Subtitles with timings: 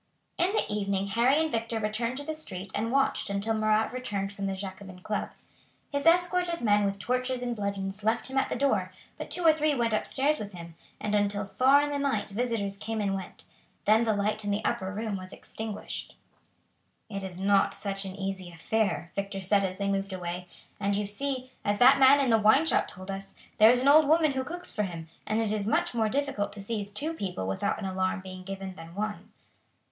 [0.39, 4.33] In the evening Harry and Victor returned to the street and watched until Marat returned
[4.33, 5.29] from the Jacobin Club.
[5.91, 9.43] His escort of men with torches and bludgeons left him at the door, but two
[9.43, 13.13] or three went upstairs with him, and until far in the night visitors came and
[13.13, 13.43] went.
[13.85, 16.15] Then the light in the upper room was extinguished.
[17.07, 20.47] "It is not such an easy affair," Victor said as they moved away;
[20.79, 23.87] "and you see, as that man in the wine shop told us, there is an
[23.87, 27.13] old woman who cooks for him, and it is much more difficult to seize two
[27.13, 29.29] people without an alarm being given than one."